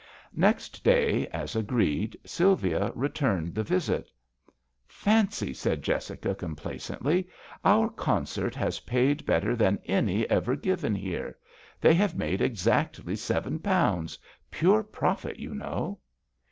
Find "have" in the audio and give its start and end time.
11.93-12.15